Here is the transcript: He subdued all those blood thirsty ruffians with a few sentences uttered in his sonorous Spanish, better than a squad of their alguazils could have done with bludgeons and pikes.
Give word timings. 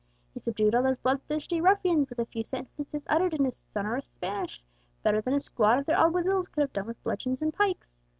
He 0.33 0.39
subdued 0.39 0.73
all 0.73 0.81
those 0.81 0.97
blood 0.97 1.21
thirsty 1.27 1.61
ruffians 1.61 2.09
with 2.09 2.17
a 2.17 2.25
few 2.25 2.43
sentences 2.43 3.05
uttered 3.07 3.35
in 3.35 3.45
his 3.45 3.63
sonorous 3.69 4.07
Spanish, 4.09 4.59
better 5.03 5.21
than 5.21 5.35
a 5.35 5.39
squad 5.39 5.77
of 5.77 5.85
their 5.85 5.95
alguazils 5.99 6.47
could 6.47 6.61
have 6.61 6.73
done 6.73 6.87
with 6.87 7.03
bludgeons 7.03 7.43
and 7.43 7.53
pikes. 7.53 8.01